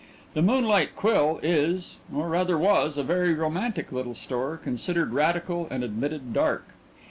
[0.33, 5.83] The Moonlight Quill is, or rather was, a very romantic little store, considered radical and
[5.83, 6.69] admitted dark.